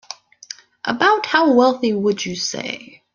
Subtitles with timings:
[0.83, 3.03] About how wealthy would you say?